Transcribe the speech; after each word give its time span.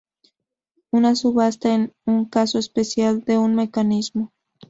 Una 0.89 1.13
subasta 1.15 1.75
es 1.75 1.91
un 2.07 2.25
caso 2.25 2.57
especial 2.57 3.21
de 3.21 3.37
un 3.37 3.53
mecanismo. 3.53 4.31